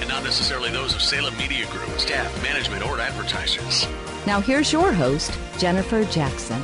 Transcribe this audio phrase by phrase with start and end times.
[0.00, 3.86] and not necessarily those of Salem Media Group, staff, management, or advertisers.
[4.26, 6.62] Now here's your host, Jennifer Jackson.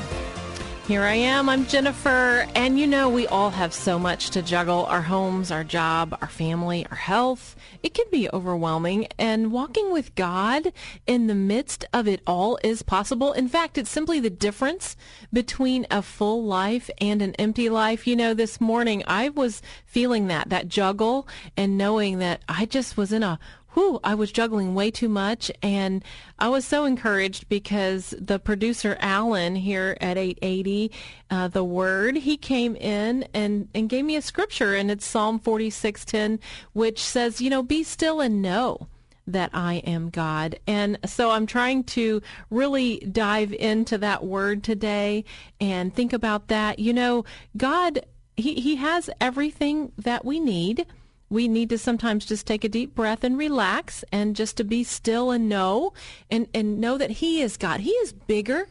[0.88, 1.48] Here I am.
[1.48, 2.44] I'm Jennifer.
[2.56, 6.26] And you know, we all have so much to juggle our homes, our job, our
[6.26, 7.54] family, our health.
[7.84, 9.06] It can be overwhelming.
[9.16, 10.72] And walking with God
[11.06, 13.32] in the midst of it all is possible.
[13.32, 14.96] In fact, it's simply the difference
[15.32, 18.04] between a full life and an empty life.
[18.04, 22.96] You know, this morning I was feeling that, that juggle and knowing that I just
[22.96, 23.38] was in a
[23.74, 25.50] whew, I was juggling way too much.
[25.62, 26.04] And
[26.38, 30.90] I was so encouraged because the producer, Alan, here at 880,
[31.30, 35.38] uh, The Word, he came in and, and gave me a scripture, and it's Psalm
[35.38, 36.38] 46:10,
[36.72, 38.88] which says, you know, be still and know
[39.26, 40.58] that I am God.
[40.66, 45.24] And so I'm trying to really dive into that word today
[45.60, 46.78] and think about that.
[46.78, 47.24] You know,
[47.56, 48.04] God,
[48.36, 50.86] he, he has everything that we need
[51.32, 54.84] we need to sometimes just take a deep breath and relax and just to be
[54.84, 55.94] still and know
[56.30, 57.80] and, and know that he is God.
[57.80, 58.68] He is bigger.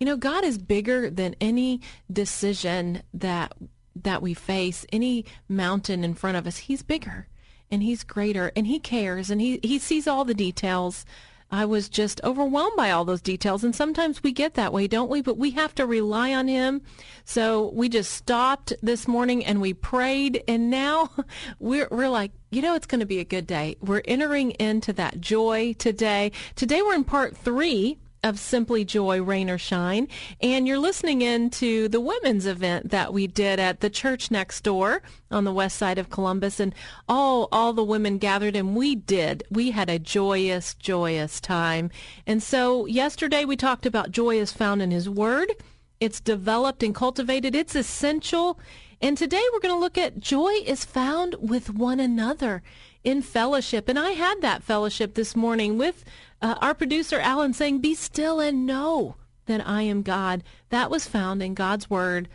[0.00, 1.80] You know, God is bigger than any
[2.12, 3.52] decision that
[3.94, 6.56] that we face, any mountain in front of us.
[6.56, 7.28] He's bigger
[7.70, 11.06] and he's greater and he cares and he, he sees all the details
[11.52, 13.62] I was just overwhelmed by all those details.
[13.62, 15.20] And sometimes we get that way, don't we?
[15.20, 16.80] But we have to rely on Him.
[17.26, 20.42] So we just stopped this morning and we prayed.
[20.48, 21.10] And now
[21.58, 23.76] we're, we're like, you know, it's going to be a good day.
[23.80, 26.32] We're entering into that joy today.
[26.56, 30.06] Today we're in part three of Simply Joy, Rain or Shine.
[30.40, 34.62] And you're listening in to the women's event that we did at the church next
[34.62, 36.60] door on the west side of Columbus.
[36.60, 36.74] And
[37.08, 39.42] all, all the women gathered and we did.
[39.50, 41.90] We had a joyous, joyous time.
[42.26, 45.52] And so yesterday we talked about joy is found in his word.
[45.98, 47.54] It's developed and cultivated.
[47.54, 48.58] It's essential.
[49.00, 52.62] And today we're going to look at joy is found with one another
[53.04, 53.88] in fellowship.
[53.88, 56.04] And I had that fellowship this morning with
[56.40, 60.42] uh, our producer, Alan, saying, Be still and know that I am God.
[60.70, 62.28] That was found in God's Word,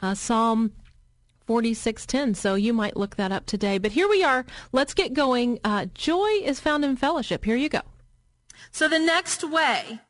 [0.00, 0.72] uh, Psalm
[1.46, 2.34] 4610.
[2.34, 3.78] So you might look that up today.
[3.78, 4.44] But here we are.
[4.72, 5.58] Let's get going.
[5.64, 7.44] Uh, joy is found in fellowship.
[7.44, 7.82] Here you go.
[8.70, 10.00] So the next way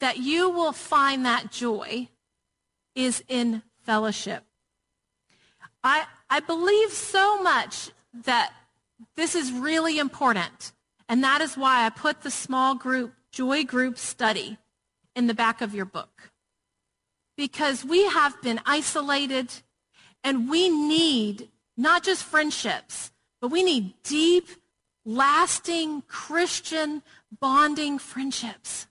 [0.00, 2.08] that you will find that joy
[2.94, 4.44] is in fellowship.
[5.82, 7.90] I, I believe so much
[8.24, 8.52] that
[9.16, 10.72] this is really important.
[11.08, 14.58] And that is why I put the small group, joy group study
[15.16, 16.30] in the back of your book.
[17.36, 19.52] Because we have been isolated
[20.22, 23.10] and we need not just friendships,
[23.40, 24.48] but we need deep,
[25.04, 27.02] lasting Christian
[27.40, 28.86] bonding friendships.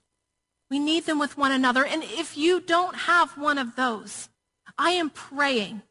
[0.69, 1.85] We need them with one another.
[1.85, 4.29] And if you don't have one of those,
[4.77, 5.83] I am praying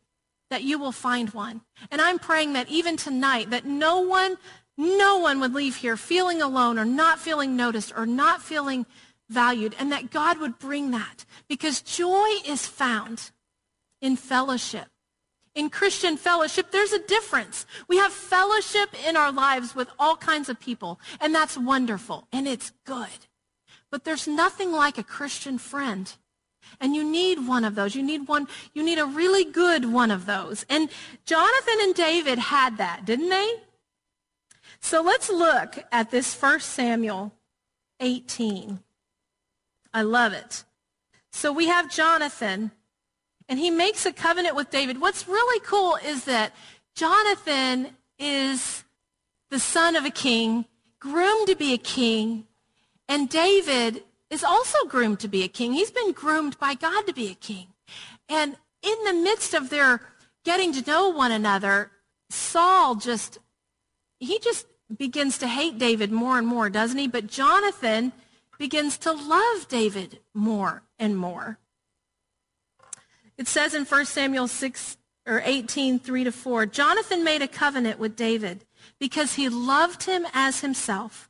[0.50, 1.62] that you will find one.
[1.90, 4.36] And I'm praying that even tonight, that no one
[4.80, 8.86] no one would leave here feeling alone or not feeling noticed or not feeling
[9.28, 13.32] valued, and that God would bring that because joy is found
[14.00, 14.86] in fellowship.
[15.54, 17.66] In Christian fellowship, there's a difference.
[17.88, 22.46] We have fellowship in our lives with all kinds of people, and that's wonderful, and
[22.46, 23.26] it's good.
[23.90, 26.12] But there's nothing like a Christian friend.
[26.80, 27.94] And you need one of those.
[27.94, 30.64] You need one, you need a really good one of those.
[30.68, 30.88] And
[31.24, 33.54] Jonathan and David had that, didn't they?
[34.80, 37.32] So let's look at this First Samuel
[38.00, 38.80] 18.
[39.92, 40.64] I love it.
[41.32, 42.70] So we have Jonathan,
[43.48, 45.00] and he makes a covenant with David.
[45.00, 46.52] What's really cool is that
[46.94, 47.88] Jonathan
[48.18, 48.84] is
[49.50, 50.66] the son of a king,
[51.00, 52.44] groomed to be a king,
[53.08, 55.72] and David is also groomed to be a king.
[55.72, 57.68] He's been groomed by God to be a king.
[58.28, 60.00] And in the midst of their
[60.44, 61.90] getting to know one another,
[62.30, 63.38] Saul just
[64.20, 64.66] he just
[64.96, 67.08] begins to hate David more and more, doesn't he?
[67.08, 68.12] But Jonathan
[68.58, 71.58] begins to love David more and more.
[73.36, 74.96] It says in 1 Samuel 6
[75.26, 78.64] or 18, 3 to 4, Jonathan made a covenant with David
[78.98, 81.27] because he loved him as himself.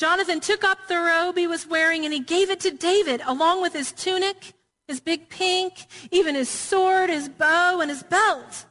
[0.00, 3.60] Jonathan took up the robe he was wearing and he gave it to David along
[3.60, 4.54] with his tunic,
[4.88, 8.64] his big pink, even his sword, his bow, and his belt.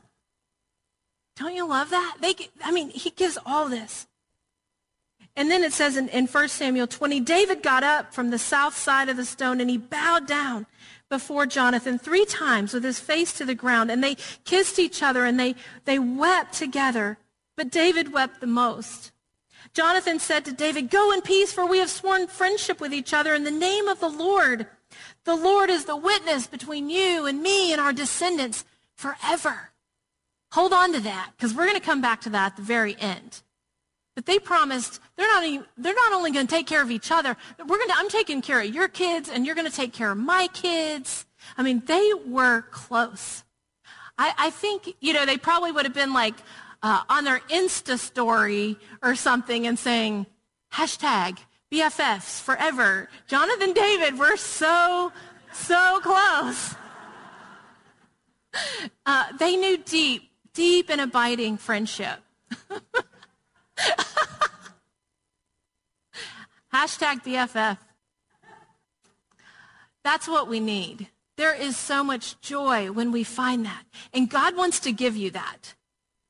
[1.36, 2.18] Don't you love that?
[2.20, 2.34] They,
[2.64, 4.08] I mean, he gives all this.
[5.36, 8.76] And then it says in, in 1 Samuel 20, David got up from the south
[8.76, 10.66] side of the stone and he bowed down
[11.10, 13.92] before Jonathan three times with his face to the ground.
[13.92, 14.16] And they
[14.46, 15.54] kissed each other and they,
[15.86, 17.20] they wept together.
[17.56, 19.12] But David wept the most.
[19.74, 23.34] Jonathan said to David, Go in peace, for we have sworn friendship with each other
[23.34, 24.68] in the name of the Lord.
[25.26, 29.72] The Lord is the witness between you and me and our descendants forever.
[30.52, 32.96] Hold on to that, because we're going to come back to that at the very
[33.00, 33.44] end.
[34.16, 37.12] But they promised they're not, even, they're not only going to take care of each
[37.12, 39.94] other, we're going to, I'm taking care of your kids, and you're going to take
[39.94, 41.26] care of my kids.
[41.58, 43.44] I mean, they were close.
[44.18, 46.36] I, I think, you know, they probably would have been like
[46.82, 50.26] uh, on their Insta story or something and saying,
[50.74, 51.38] hashtag
[51.72, 53.10] BFFs forever.
[53.28, 55.12] Jonathan David, we're so,
[55.52, 56.76] so close.
[59.06, 60.30] Uh, they knew deep
[60.60, 62.20] deep and abiding friendship.
[66.74, 67.78] Hashtag BFF.
[70.04, 71.08] That's what we need.
[71.38, 73.86] There is so much joy when we find that.
[74.14, 75.76] And God wants to give you that.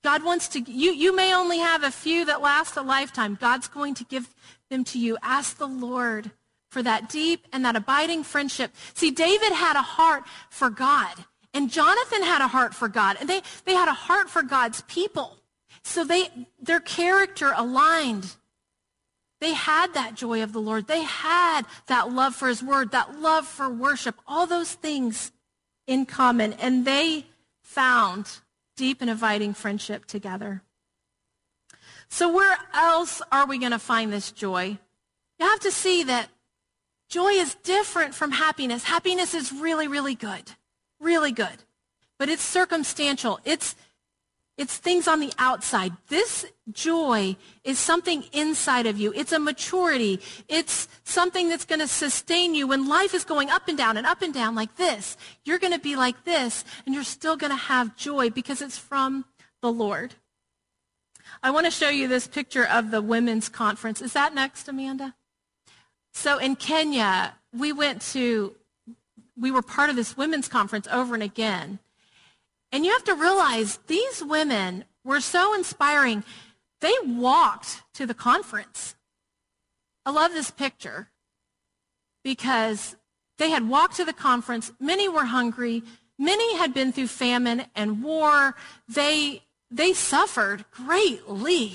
[0.04, 3.38] God wants to, you, you may only have a few that last a lifetime.
[3.40, 4.34] God's going to give
[4.69, 5.18] them to you.
[5.22, 6.31] Ask the Lord
[6.69, 8.72] for that deep and that abiding friendship.
[8.94, 11.25] See, David had a heart for God.
[11.54, 14.81] And Jonathan had a heart for God, and they, they had a heart for God's
[14.84, 15.38] people.
[15.81, 16.30] So they,
[16.62, 18.36] their character aligned.
[19.42, 20.88] They had that joy of the Lord.
[20.88, 25.31] They had that love for his word, that love for worship, all those things
[25.88, 26.54] in common.
[26.54, 27.25] And they
[27.63, 28.42] found
[28.80, 30.64] deep and inviting friendship together.
[32.08, 34.80] So where else are we going to find this joy?
[35.40, 36.30] You have to see that
[37.08, 38.84] joy is different from happiness.
[38.84, 40.54] Happiness is really, really good
[41.00, 41.64] really good.
[42.18, 43.40] But it's circumstantial.
[43.46, 43.76] It's,
[44.59, 45.94] it's things on the outside.
[46.09, 49.13] This joy is something inside of you.
[49.15, 50.19] It's a maturity.
[50.50, 54.06] It's something that's going to sustain you when life is going up and down and
[54.06, 55.15] up and down like this.
[55.45, 58.77] You're going to be like this and you're still going to have joy because it's
[58.77, 59.23] from
[59.61, 60.15] the Lord.
[61.41, 64.01] I want to show you this picture of the women's conference.
[64.01, 65.15] Is that next, Amanda?
[66.11, 68.56] So in Kenya, we went to
[69.39, 71.79] we were part of this women's conference over and again.
[72.71, 76.24] And you have to realize these women were so inspiring.
[76.81, 78.95] They walked to the conference.
[80.06, 81.10] I love this picture
[82.24, 82.95] because
[83.38, 84.71] they had walked to the conference.
[84.80, 85.83] Many were hungry.
[86.18, 88.56] Many had been through famine and war.
[88.88, 91.74] They, they suffered greatly.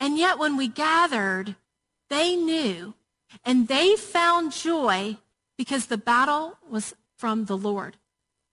[0.00, 1.56] And yet when we gathered,
[2.08, 2.94] they knew
[3.44, 5.18] and they found joy
[5.56, 7.96] because the battle was from the Lord.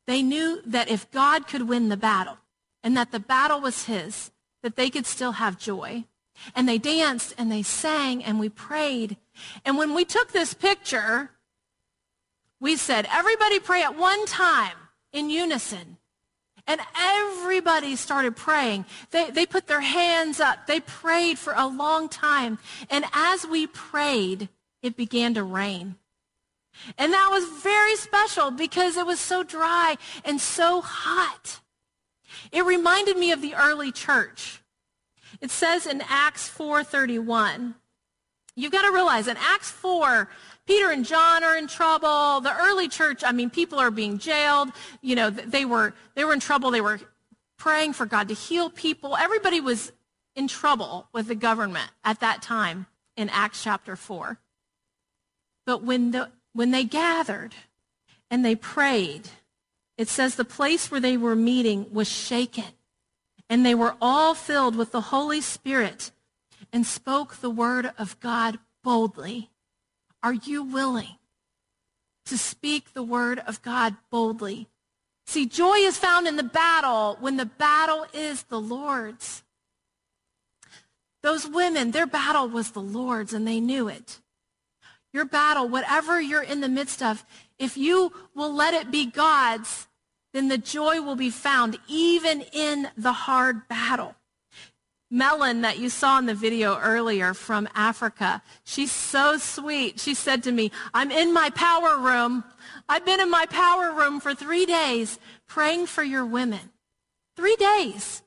[0.07, 2.37] They knew that if God could win the battle
[2.83, 4.31] and that the battle was his,
[4.61, 6.05] that they could still have joy.
[6.53, 9.17] And they danced and they sang and we prayed.
[9.63, 11.31] And when we took this picture,
[12.59, 14.75] we said, everybody pray at one time
[15.11, 15.97] in unison.
[16.67, 18.85] And everybody started praying.
[19.11, 20.65] They, they put their hands up.
[20.65, 22.57] They prayed for a long time.
[22.89, 24.49] And as we prayed,
[24.81, 25.95] it began to rain.
[26.97, 31.61] And that was very special because it was so dry and so hot.
[32.51, 34.61] It reminded me of the early church.
[35.41, 37.75] It says in Acts 4:31.
[38.55, 40.29] You've got to realize in Acts 4,
[40.65, 42.39] Peter and John are in trouble.
[42.39, 44.69] The early church, I mean, people are being jailed.
[45.01, 46.71] You know, they were they were in trouble.
[46.71, 46.99] They were
[47.57, 49.17] praying for God to heal people.
[49.17, 49.91] Everybody was
[50.35, 54.39] in trouble with the government at that time in Acts chapter 4.
[55.65, 57.53] But when the when they gathered
[58.31, 59.27] and they prayed,
[59.97, 62.71] it says the place where they were meeting was shaken,
[63.49, 66.11] and they were all filled with the Holy Spirit
[66.71, 69.49] and spoke the word of God boldly.
[70.23, 71.17] Are you willing
[72.25, 74.69] to speak the word of God boldly?
[75.27, 79.43] See, joy is found in the battle when the battle is the Lord's.
[81.21, 84.21] Those women, their battle was the Lord's, and they knew it
[85.15, 87.25] your battle, whatever you're in the midst of,
[87.57, 89.87] if you will let it be God's,
[90.33, 94.15] then the joy will be found even in the hard battle.
[95.09, 98.41] Melon that you saw in the video earlier from Africa.
[98.65, 99.99] She's so sweet.
[99.99, 102.43] She said to me, I'm in my power room.
[102.89, 105.17] I've been in my power room for three days
[105.47, 106.71] praying for your women.
[107.37, 108.21] Three days.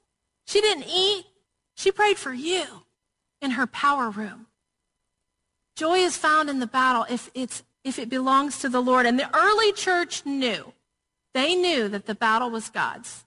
[0.46, 1.26] She didn't eat.
[1.74, 2.64] She prayed for you
[3.42, 4.47] in her power room.
[5.78, 9.06] Joy is found in the battle if, it's, if it belongs to the Lord.
[9.06, 10.72] And the early church knew.
[11.34, 13.24] They knew that the battle was God's.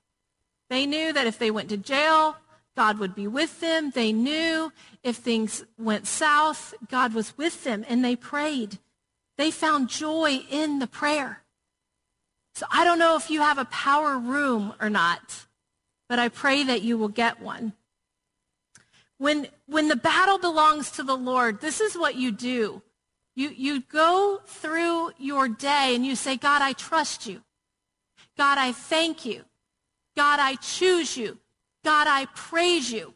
[0.69, 2.35] They knew that if they went to jail,
[2.75, 3.91] God would be with them.
[3.91, 8.79] They knew if things went south, God was with them, and they prayed.
[9.37, 11.43] They found joy in the prayer.
[12.53, 15.45] So I don't know if you have a power room or not,
[16.09, 17.71] but I pray that you will get one.
[19.21, 22.81] When, when the battle belongs to the Lord, this is what you do.
[23.35, 27.43] You, you go through your day and you say, God, I trust you.
[28.35, 29.43] God, I thank you.
[30.17, 31.37] God, I choose you.
[31.85, 33.13] God, I praise you.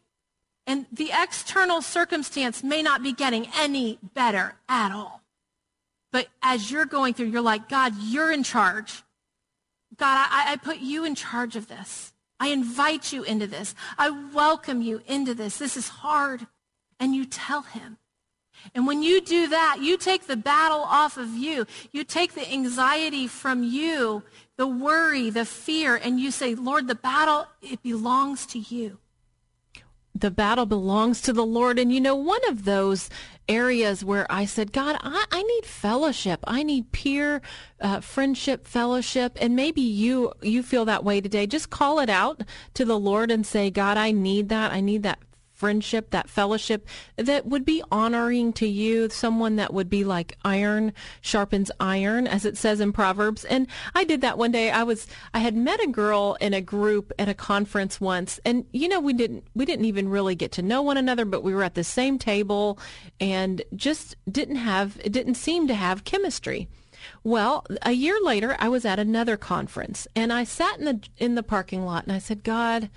[0.68, 5.24] And the external circumstance may not be getting any better at all.
[6.12, 9.02] But as you're going through, you're like, God, you're in charge.
[9.98, 12.14] God, I, I put you in charge of this.
[12.40, 13.76] I invite you into this.
[13.98, 15.58] I welcome you into this.
[15.58, 16.48] This is hard.
[17.00, 17.98] And you tell him.
[18.74, 21.68] And when you do that, you take the battle off of you.
[21.92, 24.24] You take the anxiety from you
[24.58, 29.00] the worry, the fear, and you say, Lord, the battle, it belongs to you.
[30.16, 31.78] The battle belongs to the Lord.
[31.78, 33.10] And you know, one of those
[33.48, 36.40] areas where I said, God, I, I need fellowship.
[36.46, 37.42] I need peer
[37.82, 39.38] uh, friendship, fellowship.
[39.42, 41.46] And maybe you, you feel that way today.
[41.46, 42.44] Just call it out
[42.74, 44.72] to the Lord and say, God, I need that.
[44.72, 45.20] I need that
[45.56, 50.94] friendship, that fellowship that would be honoring to you, someone that would be like iron
[51.22, 53.46] sharpens iron, as it says in Proverbs.
[53.46, 54.70] And I did that one day.
[54.70, 58.66] I was, I had met a girl in a group at a conference once, and
[58.72, 61.56] you know, we didn't, we didn't even really get to know one another, but we
[61.56, 62.78] were at the same table
[63.20, 66.68] and just didn't have, it didn't seem to have chemistry.
[67.24, 71.36] Well, a year later, I was at another conference and I sat in the in
[71.36, 72.90] the parking lot and I said, God,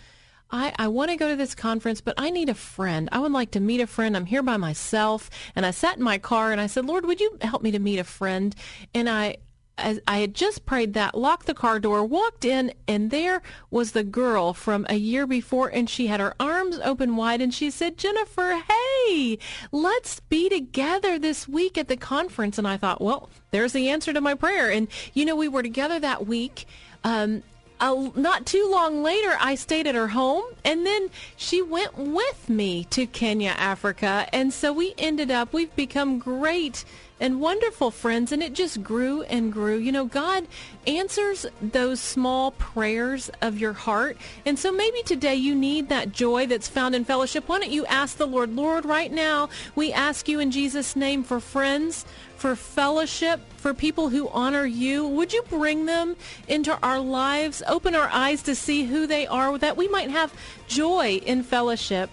[0.50, 3.08] I, I want to go to this conference, but I need a friend.
[3.12, 4.16] I would like to meet a friend.
[4.16, 5.28] I'm here by myself.
[5.54, 7.78] And I sat in my car and I said, Lord, would you help me to
[7.78, 8.54] meet a friend?
[8.94, 9.36] And I,
[9.76, 13.92] as I had just prayed that, locked the car door, walked in, and there was
[13.92, 17.70] the girl from a year before, and she had her arms open wide, and she
[17.70, 19.38] said, Jennifer, hey,
[19.70, 22.58] let's be together this week at the conference.
[22.58, 24.70] And I thought, well, there's the answer to my prayer.
[24.70, 26.66] And, you know, we were together that week.
[27.04, 27.42] Um,
[27.80, 32.48] uh, not too long later, I stayed at her home, and then she went with
[32.48, 34.26] me to Kenya, Africa.
[34.32, 36.84] And so we ended up, we've become great
[37.20, 39.76] and wonderful friends, and it just grew and grew.
[39.76, 40.46] You know, God
[40.86, 44.16] answers those small prayers of your heart.
[44.46, 47.48] And so maybe today you need that joy that's found in fellowship.
[47.48, 51.24] Why don't you ask the Lord, Lord, right now, we ask you in Jesus' name
[51.24, 52.04] for friends,
[52.36, 55.06] for fellowship, for people who honor you.
[55.06, 57.62] Would you bring them into our lives?
[57.66, 60.32] Open our eyes to see who they are, that we might have
[60.68, 62.10] joy in fellowship.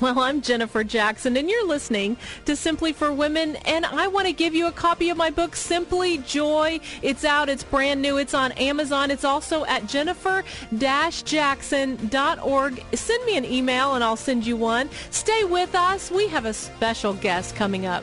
[0.00, 4.32] Well, I'm Jennifer Jackson, and you're listening to Simply for Women, and I want to
[4.32, 6.80] give you a copy of my book, Simply Joy.
[7.02, 9.10] It's out, it's brand new, it's on Amazon.
[9.10, 12.84] It's also at jennifer-jackson.org.
[12.94, 14.88] Send me an email, and I'll send you one.
[15.10, 16.10] Stay with us.
[16.10, 18.02] We have a special guest coming up.